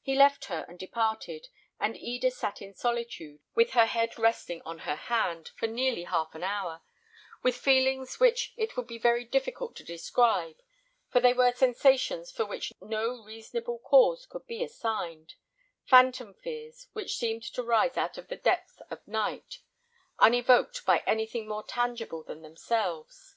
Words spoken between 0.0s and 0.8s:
He left her and